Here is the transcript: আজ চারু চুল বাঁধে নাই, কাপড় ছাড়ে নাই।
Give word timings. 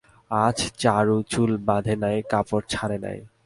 আজ 0.31 0.57
চারু 0.81 1.17
চুল 1.31 1.51
বাঁধে 1.67 1.95
নাই, 2.03 2.17
কাপড় 2.31 2.65
ছাড়ে 2.69 2.97
নাই। 3.05 3.19